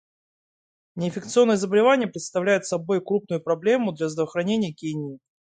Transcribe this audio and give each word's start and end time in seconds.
Неинфекционные 0.95 1.57
заболевания 1.57 2.07
представляют 2.07 2.65
собой 2.65 3.01
крупную 3.05 3.39
проблему 3.39 3.91
для 3.91 4.09
здравоохранения 4.09 4.73
Кении. 4.73 5.19